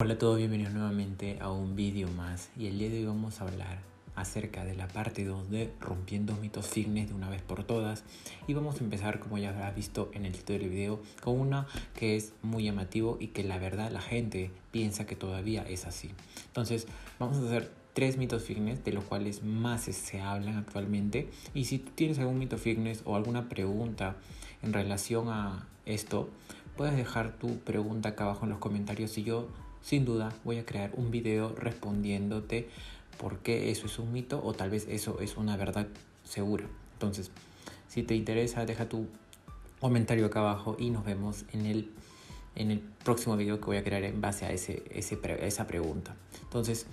[0.00, 3.40] Hola a todos, bienvenidos nuevamente a un vídeo más y el día de hoy vamos
[3.40, 3.80] a hablar
[4.14, 8.04] acerca de la parte 2 de rompiendo mitos fitness de una vez por todas.
[8.46, 11.66] Y vamos a empezar como ya habrás visto en el título del video con una
[11.96, 16.12] que es muy llamativo y que la verdad la gente piensa que todavía es así.
[16.46, 16.86] Entonces
[17.18, 21.28] vamos a hacer tres mitos fitness de los cuales más se hablan actualmente.
[21.54, 24.14] Y si tú tienes algún mito fitness o alguna pregunta
[24.62, 26.30] en relación a esto
[26.76, 29.48] puedes dejar tu pregunta acá abajo en los comentarios y yo
[29.88, 32.68] sin duda voy a crear un video respondiéndote
[33.16, 35.86] por qué eso es un mito o tal vez eso es una verdad
[36.24, 36.66] segura.
[36.92, 37.30] Entonces,
[37.88, 39.06] si te interesa, deja tu
[39.80, 41.90] comentario acá abajo y nos vemos en el,
[42.54, 46.14] en el próximo video que voy a crear en base a ese, esa pregunta.
[46.42, 46.84] Entonces,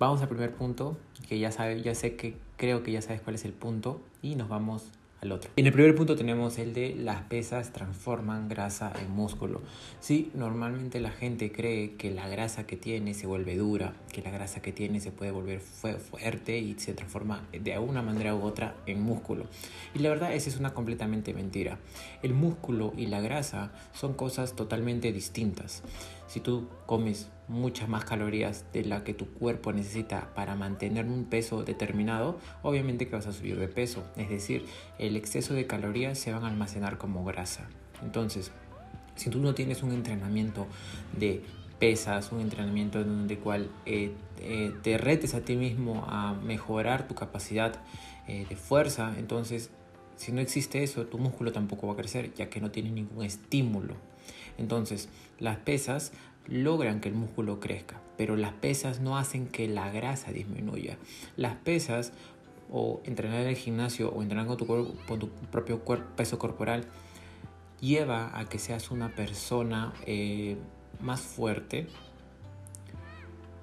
[0.00, 0.96] vamos al primer punto,
[1.28, 4.34] que ya, sabe, ya sé que creo que ya sabes cuál es el punto y
[4.34, 5.50] nos vamos al otro.
[5.56, 9.60] En el primer punto tenemos el de las pesas transforman grasa en músculo.
[10.00, 14.30] Sí, normalmente la gente cree que la grasa que tiene se vuelve dura, que la
[14.30, 18.76] grasa que tiene se puede volver fuerte y se transforma de alguna manera u otra
[18.86, 19.46] en músculo.
[19.94, 21.78] Y la verdad esa es una completamente mentira.
[22.22, 25.82] El músculo y la grasa son cosas totalmente distintas.
[26.26, 31.24] Si tú comes muchas más calorías de la que tu cuerpo necesita para mantener un
[31.24, 34.04] peso determinado, obviamente que vas a subir de peso.
[34.16, 34.64] Es decir,
[34.98, 37.68] el exceso de calorías se van a almacenar como grasa.
[38.02, 38.52] Entonces,
[39.16, 40.66] si tú no tienes un entrenamiento
[41.18, 41.42] de
[41.78, 47.08] pesas, un entrenamiento en donde cual eh, eh, te retes a ti mismo a mejorar
[47.08, 47.74] tu capacidad
[48.28, 49.70] eh, de fuerza, entonces
[50.16, 53.24] si no existe eso, tu músculo tampoco va a crecer, ya que no tiene ningún
[53.24, 53.94] estímulo.
[54.58, 56.12] Entonces, las pesas
[56.46, 60.98] logran que el músculo crezca, pero las pesas no hacen que la grasa disminuya.
[61.36, 62.12] Las pesas
[62.70, 65.82] o entrenar en el gimnasio o entrenar con tu, propio
[66.16, 66.84] peso corporal
[67.80, 70.56] lleva a que seas una persona eh,
[71.00, 71.86] más fuerte,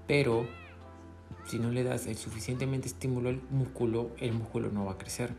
[0.08, 0.47] pero
[1.45, 5.31] si no le das el suficientemente estímulo al músculo, el músculo no va a crecer.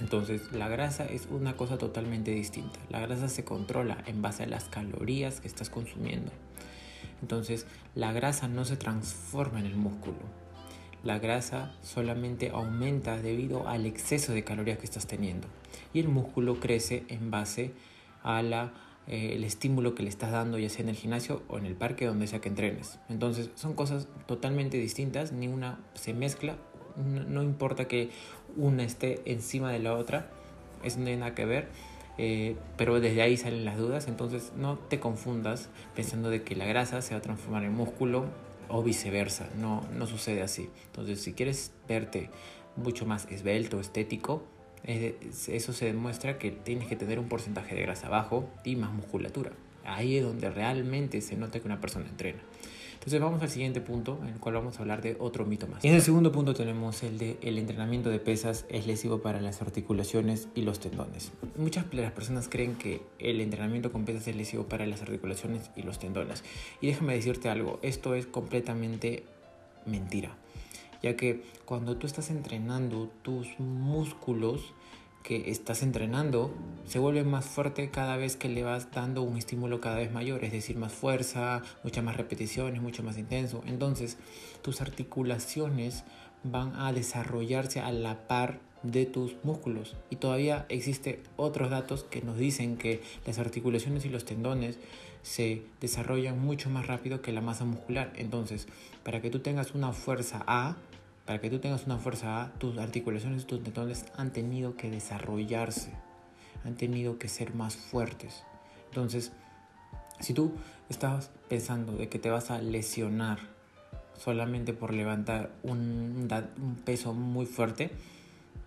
[0.00, 2.78] Entonces la grasa es una cosa totalmente distinta.
[2.88, 6.32] La grasa se controla en base a las calorías que estás consumiendo.
[7.22, 10.18] Entonces la grasa no se transforma en el músculo.
[11.02, 15.48] La grasa solamente aumenta debido al exceso de calorías que estás teniendo.
[15.94, 17.72] Y el músculo crece en base
[18.22, 18.72] a la
[19.06, 22.06] eh, estímulo que le estás dando, ya sea en el gimnasio o en el parque,
[22.06, 22.98] donde sea que entrenes.
[23.08, 26.58] Entonces, son cosas totalmente distintas, ni una se mezcla
[26.96, 28.10] no, importa que
[28.56, 30.28] una esté encima de la otra,
[30.82, 31.68] eso no tiene nada que ver.
[32.18, 36.66] Eh, pero desde ahí salen las dudas, entonces no te confundas pensando de que la
[36.66, 38.26] grasa se va a transformar en músculo
[38.68, 40.68] o viceversa, no, no sucede así.
[40.86, 42.28] Entonces si quieres verte
[42.76, 44.42] mucho más esbelto, estético,
[44.84, 49.52] eso se demuestra que tienes que tener un porcentaje de grasa bajo y más musculatura.
[49.84, 52.40] Ahí es donde realmente se nota que una persona entrena.
[53.00, 55.82] Entonces vamos al siguiente punto, en el cual vamos a hablar de otro mito más.
[55.82, 59.62] en el segundo punto tenemos el de el entrenamiento de pesas es lesivo para las
[59.62, 61.32] articulaciones y los tendones.
[61.56, 65.70] Muchas de las personas creen que el entrenamiento con pesas es lesivo para las articulaciones
[65.76, 66.44] y los tendones.
[66.82, 69.24] Y déjame decirte algo, esto es completamente
[69.86, 70.36] mentira.
[71.02, 74.74] Ya que cuando tú estás entrenando tus músculos,
[75.22, 76.54] que estás entrenando
[76.86, 80.44] se vuelve más fuerte cada vez que le vas dando un estímulo cada vez mayor,
[80.44, 83.62] es decir, más fuerza, muchas más repeticiones, mucho más intenso.
[83.66, 84.16] Entonces,
[84.62, 86.04] tus articulaciones
[86.42, 89.96] van a desarrollarse a la par de tus músculos.
[90.08, 94.78] Y todavía existen otros datos que nos dicen que las articulaciones y los tendones
[95.22, 98.12] se desarrollan mucho más rápido que la masa muscular.
[98.16, 98.66] Entonces,
[99.04, 100.76] para que tú tengas una fuerza A,
[101.26, 105.92] para que tú tengas una fuerza tus articulaciones tus tendones han tenido que desarrollarse,
[106.64, 108.44] han tenido que ser más fuertes.
[108.88, 109.32] Entonces,
[110.18, 110.52] si tú
[110.88, 113.38] estás pensando de que te vas a lesionar
[114.18, 116.28] solamente por levantar un,
[116.84, 117.90] peso muy fuerte,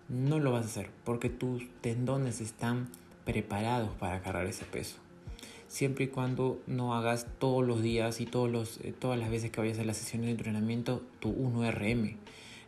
[0.08, 2.88] no lo vas a hacer porque tus tendones están
[3.24, 4.96] preparados para cargar ese peso
[5.68, 9.60] siempre y cuando no hagas todos los días y todos eh, todas las veces que
[9.60, 12.16] vayas a la sesión de entrenamiento tu 1RM.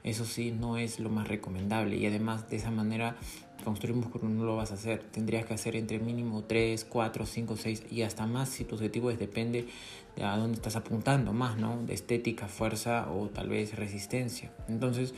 [0.06, 3.16] Eso sí, no es lo más recomendable y además de esa manera
[3.64, 5.02] construir músculo no lo vas a hacer.
[5.02, 9.10] Tendrías que hacer entre mínimo 3, 4, 5, 6 y hasta más si tu objetivo
[9.10, 9.66] es, depende
[10.14, 11.82] de a dónde estás apuntando más, ¿no?
[11.82, 14.52] De estética, fuerza o tal vez resistencia.
[14.68, 15.12] Entonces,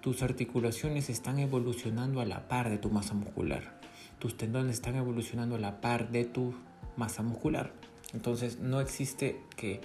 [0.00, 3.80] tus articulaciones están evolucionando a la par de tu masa muscular.
[4.20, 6.54] Tus tendones están evolucionando a la par de tu
[6.96, 7.72] masa muscular.
[8.14, 9.80] Entonces, no existe que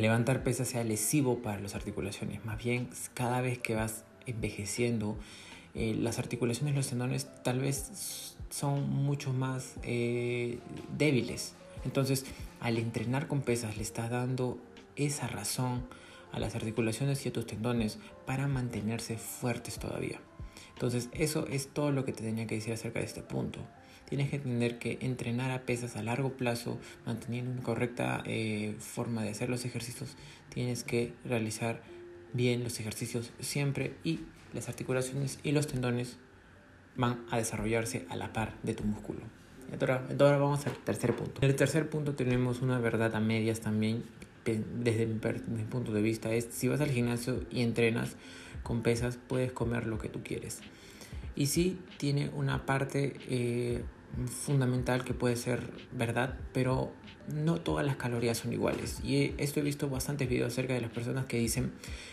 [0.00, 2.44] levantar pesas sea lesivo para las articulaciones.
[2.44, 5.16] Más bien, cada vez que vas envejeciendo,
[5.74, 10.58] eh, las articulaciones los tendones tal vez son mucho más eh,
[10.96, 11.54] débiles.
[11.84, 12.24] Entonces,
[12.60, 14.58] al entrenar con pesas, le estás dando
[14.96, 15.86] esa razón
[16.32, 20.20] a las articulaciones y a tus tendones para mantenerse fuertes todavía.
[20.74, 23.60] Entonces, eso es todo lo que te tenía que decir acerca de este punto.
[24.08, 29.22] Tienes que entender que entrenar a pesas a largo plazo, manteniendo una correcta eh, forma
[29.22, 30.16] de hacer los ejercicios,
[30.50, 31.82] tienes que realizar
[32.32, 34.20] bien los ejercicios siempre y
[34.52, 36.16] las articulaciones y los tendones
[36.96, 39.20] van a desarrollarse a la par de tu músculo.
[39.80, 41.40] Ahora, ahora vamos al tercer punto.
[41.42, 44.04] En el tercer punto tenemos una verdad a medias también,
[44.44, 48.16] desde mi, punto de vista, es si vas al gimnasio y entrenas
[48.62, 50.60] con pesas, puedes comer lo que tú quieres.
[51.36, 53.82] Y sí tiene una parte eh,
[54.26, 56.92] fundamental que puede ser verdad, pero
[57.32, 59.00] no todas las calorías son iguales.
[59.02, 61.72] Y esto he visto bastantes videos acerca de las personas que dicen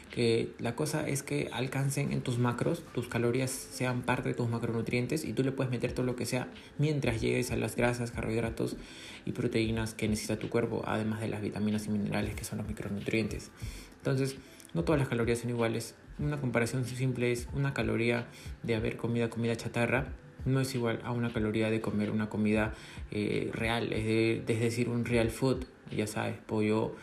[0.10, 4.50] que la cosa es que alcancen en tus macros, tus calorías sean parte de tus
[4.50, 6.48] macronutrientes y tú le puedes meter todo lo que sea
[6.78, 8.78] mientras llegues a las grasas, carbohidratos
[9.26, 12.68] y proteínas que necesita tu cuerpo, además de las vitaminas y minerales que son los
[12.68, 13.52] micronutrientes.
[13.98, 14.36] Entonces,
[14.74, 15.96] no todas las calorías son iguales.
[16.20, 18.28] Una comparación simple es una caloría
[18.64, 20.08] de haber comido comida chatarra
[20.46, 22.74] no es igual a una caloría de comer una comida
[23.12, 25.66] eh, real, es, decir, un real food,
[25.96, 26.96] ya sabes, pollo,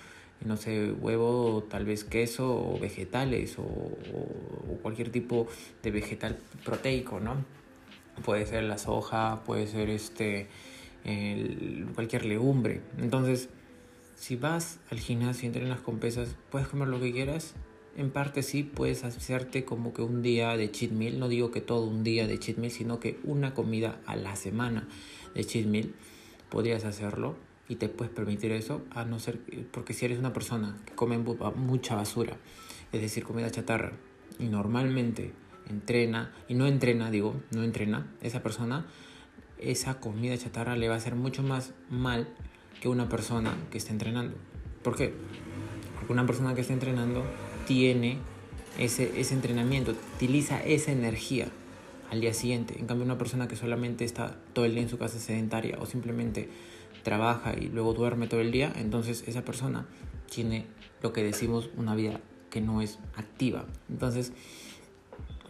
[0.45, 3.65] no sé, huevo, tal vez queso o vegetales o,
[4.83, 5.49] cualquier tipo
[5.83, 7.45] de vegetal proteico, ¿no?
[8.25, 10.49] Puede ser la soja, puede ser este,
[11.95, 12.81] cualquier legumbre.
[12.99, 13.49] Entonces,
[14.19, 17.55] si vas al gimnasio y entrenas con pesas, puedes comer lo que quieras.
[17.97, 21.61] En parte sí puedes hacerte como que un día de cheat meal, no digo que
[21.61, 24.89] todo un día de cheat meal, sino que una comida a la semana
[25.35, 25.95] de cheat meal
[26.49, 27.37] podrías hacerlo
[27.69, 31.19] y te puedes permitir eso, a no ser porque si eres una persona que come
[31.19, 32.39] mucha basura,
[32.93, 33.93] es decir, comida chatarra,
[34.39, 35.33] y normalmente
[35.69, 38.87] entrena, y no entrena, digo, no entrena, esa persona,
[39.59, 42.29] esa comida chatarra le va a hacer mucho más mal
[42.81, 44.37] que una persona que está entrenando.
[44.83, 45.13] ¿Por qué?
[45.97, 47.25] Porque una persona que está entrenando
[47.67, 48.19] tiene
[48.79, 51.49] ese, ese entrenamiento, utiliza esa energía
[52.11, 52.79] al día siguiente.
[52.79, 55.87] En cambio, una persona que solamente está todo el día en su casa sedentaria o
[55.87, 56.49] simplemente
[57.03, 59.87] trabaja y luego duerme todo el día, entonces esa persona
[60.31, 60.67] tiene
[61.03, 62.21] lo que decimos una vida
[62.51, 63.67] que no es activa.
[63.89, 64.33] Entonces,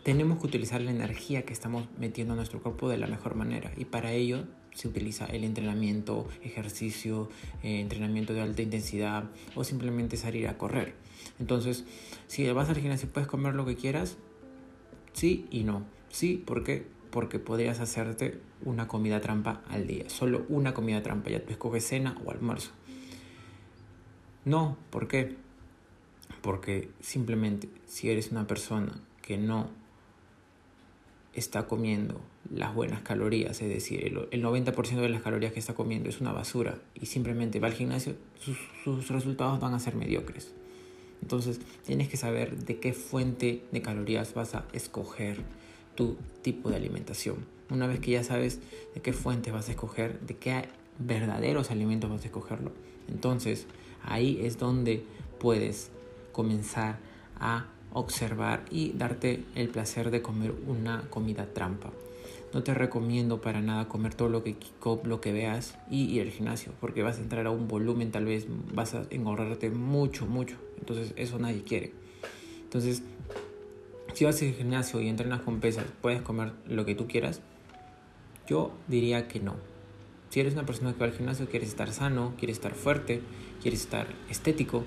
[0.02, 3.72] tenemos que utilizar la energía que estamos metiendo a nuestro cuerpo de la mejor manera
[3.76, 4.44] y para ello
[4.78, 7.28] se utiliza el entrenamiento, ejercicio,
[7.64, 9.24] eh, entrenamiento de alta intensidad
[9.56, 10.94] o simplemente salir a correr.
[11.40, 11.84] Entonces,
[12.28, 14.18] si vas al gimnasio puedes comer lo que quieras,
[15.14, 15.84] sí y no.
[16.10, 16.86] Sí, ¿por qué?
[17.10, 20.08] Porque podrías hacerte una comida trampa al día.
[20.08, 21.30] Solo una comida trampa.
[21.30, 22.70] Ya tú escoges cena o almuerzo.
[24.44, 25.34] No, ¿por qué?
[26.40, 29.70] Porque simplemente si eres una persona que no
[31.38, 32.20] está comiendo
[32.54, 36.32] las buenas calorías, es decir, el, 90% de las calorías que está comiendo es una
[36.32, 38.14] basura y simplemente va al gimnasio,
[38.84, 40.52] sus resultados van a ser mediocres.
[41.22, 45.42] Entonces tienes que saber de qué fuente de calorías vas a escoger
[45.94, 47.44] tu tipo de alimentación.
[47.70, 48.60] Una vez que ya sabes
[48.94, 50.68] de qué fuente vas a escoger, de qué
[50.98, 52.72] verdaderos alimentos vas a escogerlo,
[53.08, 53.66] entonces
[54.02, 55.04] ahí es donde
[55.38, 55.90] puedes
[56.32, 56.98] comenzar
[57.38, 57.66] a
[57.98, 61.90] observar y darte el placer de comer una comida trampa.
[62.54, 64.56] No te recomiendo para nada comer todo lo que,
[65.04, 68.24] lo que veas y ir al gimnasio, porque vas a entrar a un volumen, tal
[68.24, 70.56] vez vas a engordarte mucho, mucho.
[70.78, 71.92] Entonces eso nadie quiere.
[72.64, 73.02] Entonces,
[74.14, 77.42] si vas al gimnasio y entrenas con pesas, ¿puedes comer lo que tú quieras?
[78.46, 79.56] Yo diría que no.
[80.30, 83.20] Si eres una persona que va al gimnasio, quieres estar sano, quieres estar fuerte,
[83.60, 84.84] quieres estar estético,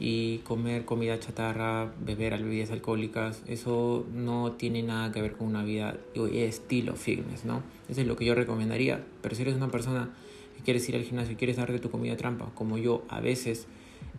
[0.00, 5.64] y comer comida chatarra, beber bebidas alcohólicas, eso no tiene nada que ver con una
[5.64, 7.62] vida estilo fitness, ¿no?
[7.88, 9.04] Eso es lo que yo recomendaría.
[9.22, 10.10] Pero si eres una persona
[10.56, 13.66] que quieres ir al gimnasio y quieres darte tu comida trampa, como yo a veces,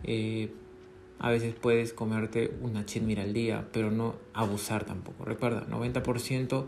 [0.04, 0.50] eh,
[1.18, 5.24] a veces puedes comerte una meal al día, pero no abusar tampoco.
[5.24, 6.66] Recuerda, 90%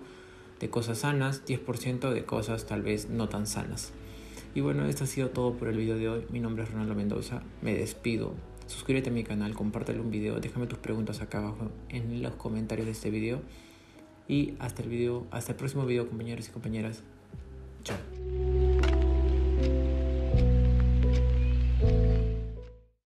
[0.58, 3.92] de cosas sanas, 10% de cosas tal vez no tan sanas.
[4.54, 6.26] Y bueno, esto ha sido todo por el video de hoy.
[6.30, 7.42] Mi nombre es Ronaldo Mendoza.
[7.62, 8.34] Me despido
[8.66, 12.86] suscríbete a mi canal, compártelo un video, déjame tus preguntas acá abajo en los comentarios
[12.86, 13.40] de este video.
[14.28, 17.02] Y hasta el video, hasta el próximo video, compañeros y compañeras.
[17.82, 18.61] Chao.